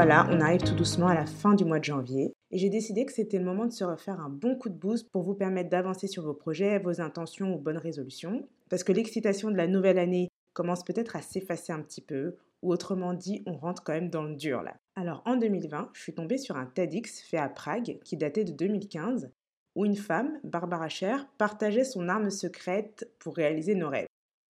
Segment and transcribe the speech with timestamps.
[0.00, 3.04] Voilà, on arrive tout doucement à la fin du mois de janvier et j'ai décidé
[3.04, 5.70] que c'était le moment de se refaire un bon coup de boost pour vous permettre
[5.70, 8.46] d'avancer sur vos projets, vos intentions ou bonnes résolutions.
[8.70, 12.70] Parce que l'excitation de la nouvelle année commence peut-être à s'effacer un petit peu, ou
[12.70, 14.76] autrement dit, on rentre quand même dans le dur là.
[14.94, 18.52] Alors en 2020, je suis tombée sur un TEDx fait à Prague qui datait de
[18.52, 19.32] 2015,
[19.74, 24.06] où une femme, Barbara Scher, partageait son arme secrète pour réaliser nos rêves.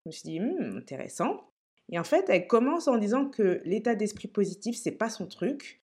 [0.05, 1.41] Je me suis dit, hmm, intéressant.
[1.93, 5.83] Et en fait, elle commence en disant que l'état d'esprit positif, c'est pas son truc.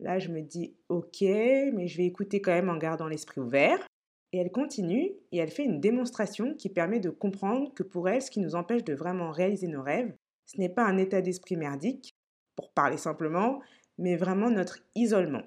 [0.00, 3.86] Là, je me dis, ok, mais je vais écouter quand même en gardant l'esprit ouvert.
[4.32, 8.22] Et elle continue et elle fait une démonstration qui permet de comprendre que pour elle,
[8.22, 10.14] ce qui nous empêche de vraiment réaliser nos rêves,
[10.46, 12.14] ce n'est pas un état d'esprit merdique,
[12.56, 13.60] pour parler simplement,
[13.98, 15.42] mais vraiment notre isolement.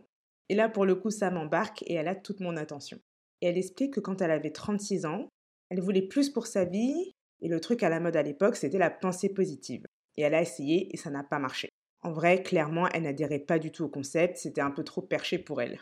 [0.50, 3.00] Et là, pour le coup, ça m'embarque et elle a toute mon attention.
[3.42, 5.28] Et elle explique que quand elle avait 36 ans,
[5.69, 8.78] elle voulait plus pour sa vie, et le truc à la mode à l'époque, c'était
[8.78, 9.84] la pensée positive.
[10.17, 11.69] Et elle a essayé et ça n'a pas marché.
[12.02, 15.39] En vrai, clairement, elle n'adhérait pas du tout au concept, c'était un peu trop perché
[15.39, 15.80] pour elle.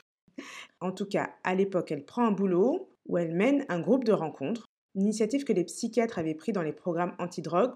[0.79, 4.13] En tout cas, à l'époque, elle prend un boulot où elle mène un groupe de
[4.13, 7.73] rencontres, une initiative que les psychiatres avaient pris dans les programmes anti-drogue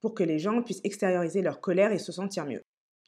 [0.00, 2.62] pour que les gens puissent extérioriser leur colère et se sentir mieux.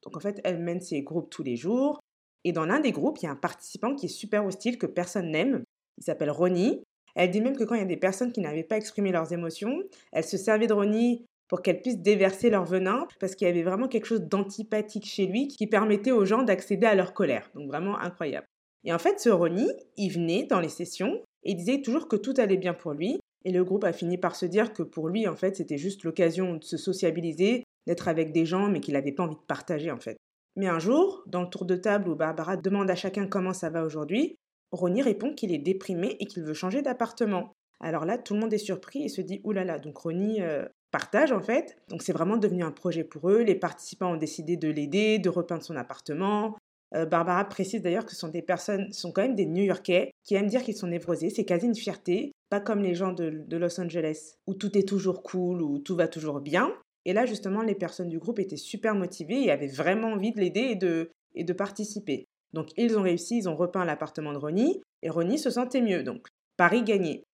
[0.05, 2.01] Donc en fait, elle mène ces groupes tous les jours.
[2.45, 4.87] Et dans l'un des groupes, il y a un participant qui est super hostile, que
[4.87, 5.63] personne n'aime.
[5.99, 6.83] Il s'appelle Ronnie.
[7.15, 9.33] Elle dit même que quand il y a des personnes qui n'avaient pas exprimé leurs
[9.33, 13.51] émotions, elle se servait de Ronnie pour qu'elle puisse déverser leur venin, parce qu'il y
[13.51, 17.51] avait vraiment quelque chose d'antipathique chez lui qui permettait aux gens d'accéder à leur colère.
[17.55, 18.47] Donc vraiment incroyable.
[18.85, 22.35] Et en fait, ce Ronnie, il venait dans les sessions et disait toujours que tout
[22.37, 23.19] allait bien pour lui.
[23.45, 26.05] Et le groupe a fini par se dire que pour lui, en fait, c'était juste
[26.05, 29.91] l'occasion de se sociabiliser, d'être avec des gens, mais qu'il n'avait pas envie de partager,
[29.91, 30.17] en fait.
[30.57, 33.71] Mais un jour, dans le tour de table où Barbara demande à chacun comment ça
[33.71, 34.37] va aujourd'hui,
[34.73, 37.53] Ronnie répond qu'il est déprimé et qu'il veut changer d'appartement.
[37.81, 39.79] Alors là, tout le monde est surpris et se dit oulala.
[39.79, 41.77] Donc Ronnie euh, partage en fait.
[41.89, 43.43] Donc c'est vraiment devenu un projet pour eux.
[43.43, 46.57] Les participants ont décidé de l'aider, de repeindre son appartement.
[46.95, 50.35] Euh, Barbara précise d'ailleurs que ce sont des personnes, sont quand même des New-Yorkais qui
[50.35, 51.31] aiment dire qu'ils sont névrosés.
[51.31, 55.23] C'est quasi une fierté, pas comme les gens de, Los Angeles où tout est toujours
[55.23, 56.73] cool, où tout va toujours bien.
[57.05, 60.41] Et là justement, les personnes du groupe étaient super motivées et avaient vraiment envie de
[60.41, 62.25] l'aider et de, et de participer.
[62.55, 66.03] Donc ils ont réussi, ils ont repeint l'appartement de Ronnie et Ronnie se sentait mieux.
[66.03, 67.25] Donc Paris gagné.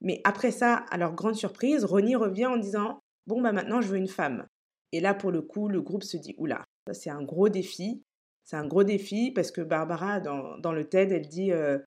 [0.00, 3.88] Mais après ça, à leur grande surprise, Ronnie revient en disant Bon, bah maintenant je
[3.88, 4.46] veux une femme.
[4.92, 8.02] Et là, pour le coup, le groupe se dit Oula, ça c'est un gros défi.
[8.44, 11.78] C'est un gros défi parce que Barbara, dans, le TED, elle dit euh,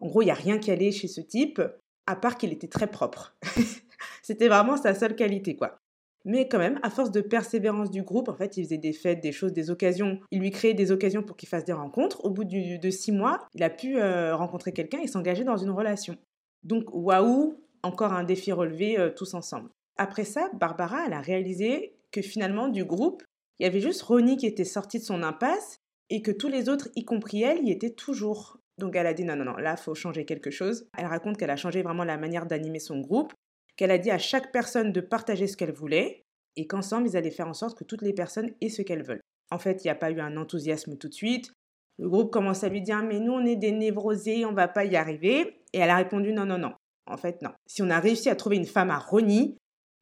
[0.00, 1.62] En gros, il n'y a rien qui allait chez ce type,
[2.06, 3.36] à part qu'il était très propre.
[4.22, 5.78] C'était vraiment sa seule qualité, quoi.
[6.24, 9.22] Mais quand même, à force de persévérance du groupe, en fait, il faisait des fêtes,
[9.22, 10.20] des choses, des occasions.
[10.30, 12.24] Il lui créait des occasions pour qu'il fasse des rencontres.
[12.24, 15.70] Au bout de six mois, il a pu euh, rencontrer quelqu'un et s'engager dans une
[15.70, 16.16] relation.
[16.62, 19.70] Donc, waouh, encore un défi relevé euh, tous ensemble.
[19.96, 23.22] Après ça, Barbara, a réalisé que finalement, du groupe,
[23.58, 25.78] il y avait juste Ronnie qui était sorti de son impasse
[26.08, 28.58] et que tous les autres, y compris elle, y étaient toujours.
[28.78, 30.88] Donc elle a dit non, non, non, là, faut changer quelque chose.
[30.96, 33.34] Elle raconte qu'elle a changé vraiment la manière d'animer son groupe
[33.80, 37.30] qu'elle a dit à chaque personne de partager ce qu'elle voulait et qu'ensemble, ils allaient
[37.30, 39.22] faire en sorte que toutes les personnes aient ce qu'elles veulent.
[39.50, 41.50] En fait, il n'y a pas eu un enthousiasme tout de suite.
[41.98, 44.84] Le groupe commence à lui dire Mais nous, on est des névrosés, on va pas
[44.84, 45.59] y arriver.
[45.72, 46.72] Et elle a répondu Non, non, non.
[47.06, 47.50] En fait, non.
[47.66, 49.56] Si on a réussi à trouver une femme à Ronnie,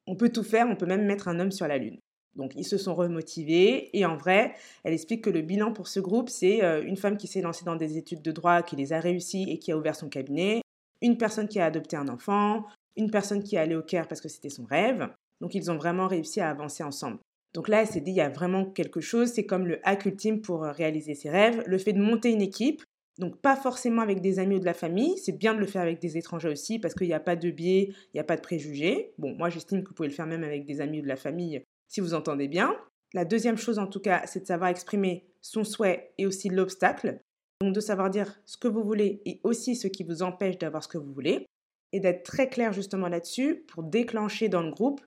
[0.07, 1.99] on peut tout faire, on peut même mettre un homme sur la Lune.
[2.35, 4.53] Donc ils se sont remotivés et en vrai,
[4.83, 7.65] elle explique que le bilan pour ce groupe, c'est euh, une femme qui s'est lancée
[7.65, 10.61] dans des études de droit, qui les a réussies et qui a ouvert son cabinet,
[11.01, 12.65] une personne qui a adopté un enfant,
[12.95, 15.09] une personne qui est allée au Caire parce que c'était son rêve.
[15.41, 17.17] Donc ils ont vraiment réussi à avancer ensemble.
[17.53, 20.05] Donc là, elle s'est dit, il y a vraiment quelque chose, c'est comme le hack
[20.05, 22.83] ultime pour euh, réaliser ses rêves, le fait de monter une équipe,
[23.19, 25.81] donc pas forcément avec des amis ou de la famille, c'est bien de le faire
[25.81, 28.37] avec des étrangers aussi parce qu'il n'y a pas de biais, il n'y a pas
[28.37, 29.13] de préjugés.
[29.17, 31.17] Bon, moi j'estime que vous pouvez le faire même avec des amis ou de la
[31.17, 32.75] famille si vous entendez bien.
[33.13, 37.19] La deuxième chose en tout cas, c'est de savoir exprimer son souhait et aussi l'obstacle.
[37.59, 40.81] Donc de savoir dire ce que vous voulez et aussi ce qui vous empêche d'avoir
[40.81, 41.45] ce que vous voulez
[41.91, 45.01] et d'être très clair justement là-dessus pour déclencher dans le groupe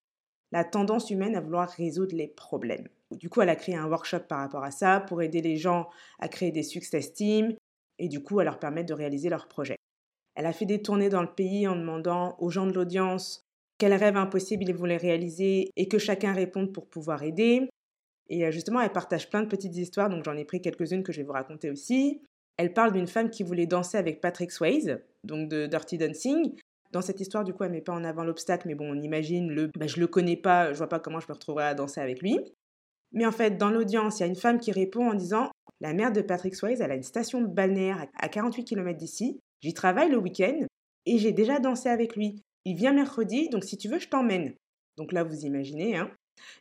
[0.51, 2.89] la tendance humaine à vouloir résoudre les problèmes.
[3.11, 5.89] Du coup, elle a créé un workshop par rapport à ça pour aider les gens
[6.19, 7.55] à créer des success teams
[8.03, 9.77] et du coup à leur permettre de réaliser leurs projets.
[10.35, 13.43] Elle a fait des tournées dans le pays en demandant aux gens de l'audience
[13.79, 17.69] quels rêves impossibles ils voulaient réaliser et que chacun réponde pour pouvoir aider.
[18.29, 21.13] Et euh, justement, elle partage plein de petites histoires, donc j'en ai pris quelques-unes que
[21.13, 22.23] je vais vous raconter aussi.
[22.57, 26.55] Elle parle d'une femme qui voulait danser avec Patrick Swayze, donc de Dirty Dancing,
[26.93, 29.51] dans cette histoire, du coup, elle met pas en avant l'obstacle, mais bon, on imagine
[29.51, 32.01] le bah, je le connais pas, je vois pas comment je me retrouverai à danser
[32.01, 32.39] avec lui.
[33.13, 35.51] Mais en fait, dans l'audience, il y a une femme qui répond en disant
[35.81, 39.41] La mère de Patrick Swayze, elle a une station balnéaire à 48 km d'ici.
[39.61, 40.67] J'y travaille le week-end
[41.07, 42.43] et j'ai déjà dansé avec lui.
[42.65, 44.55] Il vient mercredi, donc si tu veux, je t'emmène.
[44.97, 46.11] Donc là, vous imaginez, hein.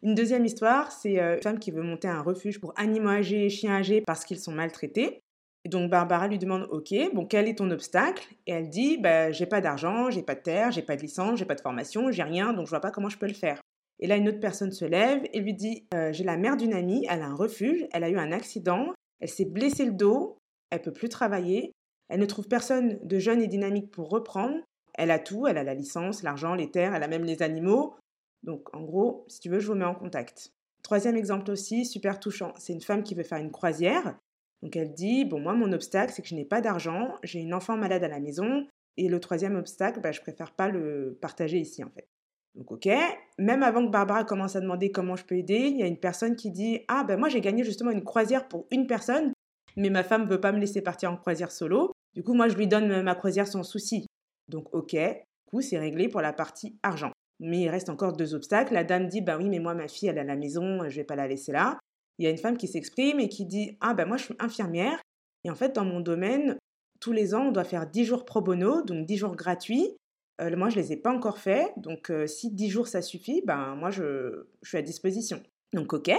[0.03, 3.45] Une deuxième histoire, c'est euh, une femme qui veut monter un refuge pour animaux âgés
[3.45, 5.21] et chiens âgés parce qu'ils sont maltraités.
[5.63, 8.27] Et donc Barbara lui demande OK, bon quel est ton obstacle?
[8.47, 11.37] Et elle dit bah j'ai pas d'argent, j'ai pas de terre, j'ai pas de licence,
[11.37, 13.61] j'ai pas de formation, j'ai rien, donc je vois pas comment je peux le faire.
[14.01, 16.73] Et là une autre personne se lève et lui dit euh, j'ai la mère d'une
[16.73, 18.87] amie, elle a un refuge, elle a eu un accident,
[19.19, 20.37] elle s'est blessée le dos,
[20.71, 21.71] elle peut plus travailler,
[22.09, 24.57] elle ne trouve personne de jeune et dynamique pour reprendre.
[24.95, 27.95] Elle a tout, elle a la licence, l'argent, les terres, elle a même les animaux.
[28.43, 30.51] Donc en gros, si tu veux, je vous mets en contact.
[30.83, 34.17] Troisième exemple aussi, super touchant, c'est une femme qui veut faire une croisière.
[34.61, 37.53] Donc elle dit, bon moi mon obstacle c'est que je n'ai pas d'argent, j'ai une
[37.53, 41.57] enfant malade à la maison, et le troisième obstacle, bah, je préfère pas le partager
[41.59, 42.07] ici en fait.
[42.55, 42.89] Donc ok,
[43.37, 45.99] même avant que Barbara commence à demander comment je peux aider, il y a une
[45.99, 49.31] personne qui dit, ah ben moi j'ai gagné justement une croisière pour une personne,
[49.77, 52.55] mais ma femme veut pas me laisser partir en croisière solo, du coup moi je
[52.55, 54.05] lui donne ma croisière sans souci.
[54.49, 57.11] Donc ok, du coup c'est réglé pour la partie argent.
[57.39, 58.73] Mais il reste encore deux obstacles.
[58.73, 60.95] La dame dit, bah oui, mais moi ma fille elle est à la maison, je
[60.97, 61.79] vais pas la laisser là
[62.21, 64.35] il y a une femme qui s'exprime et qui dit Ah ben moi je suis
[64.39, 65.01] infirmière
[65.43, 66.55] et en fait dans mon domaine,
[66.99, 69.97] tous les ans on doit faire 10 jours pro bono, donc 10 jours gratuits.
[70.39, 73.01] Euh, moi je ne les ai pas encore faits, donc euh, si 10 jours ça
[73.01, 75.41] suffit, ben moi je, suis à disposition.
[75.73, 76.11] Donc ok,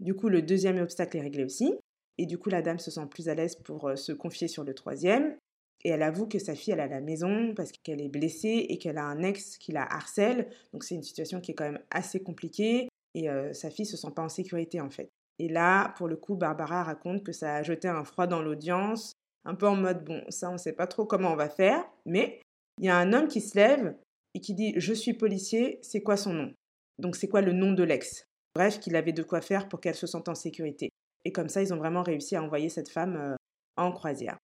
[0.00, 1.74] du coup le deuxième obstacle est réglé aussi.
[2.18, 4.64] Et du coup la dame se sent plus à l'aise pour euh, se confier sur
[4.64, 5.36] le troisième.
[5.82, 8.66] Et elle avoue que sa fille, elle est à la maison parce qu'elle est blessée
[8.68, 10.50] et qu'elle a un ex qui la harcèle.
[10.74, 12.88] Donc c'est une situation qui est quand même assez compliquée.
[13.14, 15.08] Et sa fille se sent pas en sécurité en fait.
[15.40, 19.14] Et là, pour le coup, Barbara raconte que ça a jeté un froid dans l'audience,
[19.46, 21.82] un peu en mode, bon, ça, on ne sait pas trop comment on va faire,
[22.04, 22.42] mais
[22.80, 23.94] il y a un homme qui se lève
[24.34, 26.52] et qui dit, je suis policier, c'est quoi son nom?
[26.98, 28.24] Donc, c'est quoi le nom de l'ex?
[28.54, 30.90] Bref, qu'il avait de quoi faire pour qu'elle se sente en sécurité.
[31.24, 33.36] Et comme ça, ils ont vraiment réussi à envoyer cette femme euh,
[33.76, 34.38] en croisière.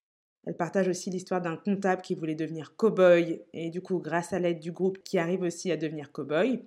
[0.46, 4.38] Elle partage aussi l'histoire d'un comptable qui voulait devenir cow-boy, et du coup, grâce à
[4.38, 6.62] l'aide du groupe, qui arrive aussi à devenir cow-boy.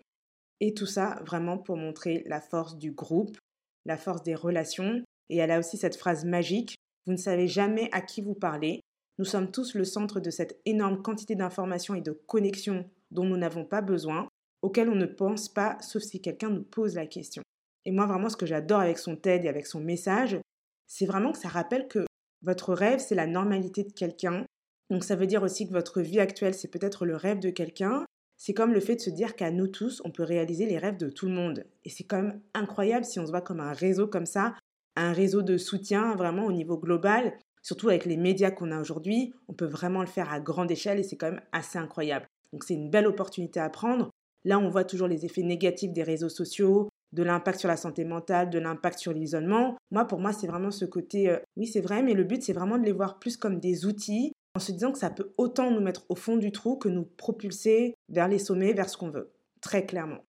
[0.60, 3.38] Et tout ça vraiment pour montrer la force du groupe
[3.86, 5.04] la force des relations.
[5.30, 6.76] Et elle a aussi cette phrase magique,
[7.06, 8.82] vous ne savez jamais à qui vous parlez.
[9.20, 13.36] Nous sommes tous le centre de cette énorme quantité d'informations et de connexions dont nous
[13.36, 14.30] n'avons pas besoin,
[14.62, 17.44] auxquelles on ne pense pas, sauf si quelqu'un nous pose la question.
[17.84, 20.40] Et moi, vraiment, ce que j'adore avec son TED et avec son message,
[20.88, 22.06] c'est vraiment que ça rappelle que
[22.44, 24.46] votre rêve, c'est la normalité de quelqu'un.
[24.90, 28.06] Donc ça veut dire aussi que votre vie actuelle, c'est peut-être le rêve de quelqu'un,
[28.38, 30.96] c'est comme le fait de se dire qu'à nous tous, on peut réaliser les rêves
[30.96, 31.66] de tout le monde.
[31.84, 34.56] Et c'est quand même incroyable si on se voit comme un réseau comme ça,
[34.96, 37.38] un réseau de soutien vraiment au niveau global.
[37.62, 41.00] Surtout avec les médias qu'on a aujourd'hui, on peut vraiment le faire à grande échelle
[41.00, 42.28] et c'est quand même assez incroyable.
[42.54, 44.10] Donc c'est une belle opportunité à prendre.
[44.46, 48.06] Là, on voit toujours les effets négatifs des réseaux sociaux, de l'impact sur la santé
[48.06, 49.76] mentale, de l'impact sur l'isolement.
[49.92, 52.54] Moi, pour moi, c'est vraiment ce côté, euh, oui, c'est vrai, mais le but, c'est
[52.54, 55.72] vraiment de les voir plus comme des outils en se disant que ça peut autant
[55.72, 59.10] nous mettre au fond du trou que nous propulser vers les sommets, vers ce qu'on
[59.10, 60.24] veut, très clairement.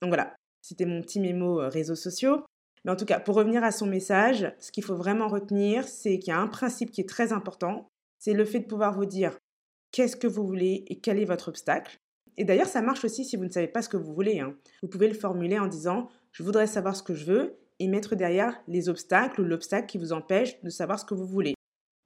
[0.00, 2.44] Donc voilà, c'était mon petit mémo euh, réseaux sociaux.
[2.84, 6.18] Mais en tout cas, pour revenir à son message, ce qu'il faut vraiment retenir, c'est
[6.18, 7.88] qu'il y a un principe qui est très important,
[8.18, 9.38] c'est le fait de pouvoir vous dire
[9.92, 11.98] qu'est-ce que vous voulez et quel est votre obstacle.
[12.36, 14.40] Et d'ailleurs, ça marche aussi si vous ne savez pas ce que vous voulez.
[14.40, 14.56] Hein.
[14.82, 18.16] Vous pouvez le formuler en disant je voudrais savoir ce que je veux et mettre
[18.16, 21.54] derrière les obstacles ou l'obstacle qui vous empêche de savoir ce que vous voulez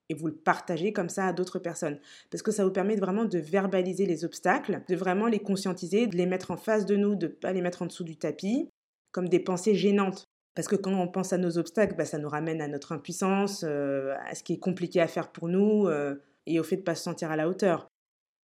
[0.09, 1.99] et vous le partagez comme ça à d'autres personnes.
[2.31, 6.17] Parce que ça vous permet vraiment de verbaliser les obstacles, de vraiment les conscientiser, de
[6.17, 8.69] les mettre en face de nous, de ne pas les mettre en dessous du tapis,
[9.13, 10.25] comme des pensées gênantes.
[10.57, 13.65] Parce que quand on pense à nos obstacles, bah, ça nous ramène à notre impuissance,
[13.65, 16.81] euh, à ce qui est compliqué à faire pour nous euh, et au fait de
[16.81, 17.87] ne pas se sentir à la hauteur.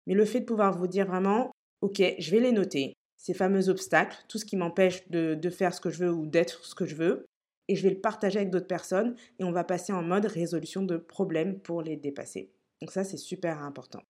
[0.05, 3.69] Mais le fait de pouvoir vous dire vraiment, ok, je vais les noter, ces fameux
[3.69, 6.85] obstacles, tout ce qui m'empêche de faire ce que je veux ou d'être ce que
[6.85, 7.25] je veux,
[7.67, 10.83] et je vais le partager avec d'autres personnes et on va passer en mode résolution
[10.83, 12.51] de problèmes pour les dépasser.
[12.81, 14.01] Donc ça, c'est super important.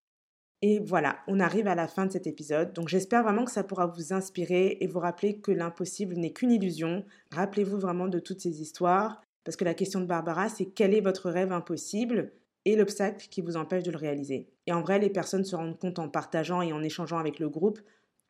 [0.65, 2.71] Et voilà, on arrive à la fin de cet épisode.
[2.71, 6.51] Donc j'espère vraiment que ça pourra vous inspirer et vous rappeler que l'impossible n'est qu'une
[6.51, 7.03] illusion.
[7.31, 9.21] Rappelez-vous vraiment de toutes ces histoires.
[9.43, 12.31] Parce que la question de Barbara, c'est quel est votre rêve impossible
[12.63, 14.53] et l'obstacle qui vous empêche de le réaliser.
[14.65, 17.49] Et en vrai, les personnes se rendent compte en partageant et en échangeant avec le
[17.49, 17.81] groupe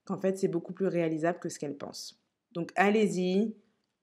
[0.04, 2.20] qu'en fait, c'est beaucoup plus réalisable que ce qu'elles pensent.
[2.54, 3.54] Donc allez-y,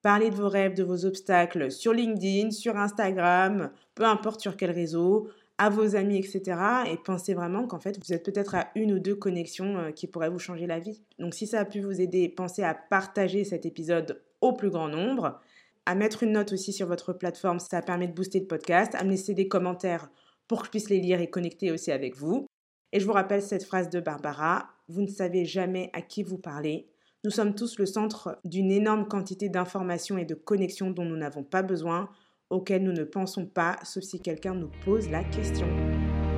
[0.03, 4.71] Parlez de vos rêves, de vos obstacles sur LinkedIn, sur Instagram, peu importe sur quel
[4.71, 5.29] réseau,
[5.61, 6.59] à vos amis, etc.
[6.90, 10.07] Et pensez vraiment qu'en fait, vous êtes peut-être à une ou deux connexions euh, qui
[10.07, 11.02] pourraient vous changer la vie.
[11.19, 14.88] Donc si ça a pu vous aider, pensez à partager cet épisode au plus grand
[14.88, 15.38] nombre,
[15.85, 19.05] à mettre une note aussi sur votre plateforme, ça permet de booster le podcast, à
[19.05, 20.09] me laisser des commentaires
[20.49, 22.47] pour que je puisse les lire et connecter aussi avec vous.
[22.93, 26.38] Et je vous rappelle cette phrase de Barbara, vous ne savez jamais à qui vous
[26.38, 26.88] parlez,
[27.23, 31.45] nous sommes tous le centre d'une énorme quantité d'informations et de connexions dont nous n'avons
[31.45, 32.09] pas besoin,
[32.50, 35.66] auxquelles nous ne pensons pas, sauf si quelqu'un nous pose la question.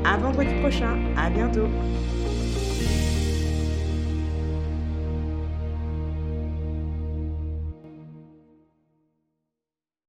[0.05, 1.69] À vendredi prochain, à bientôt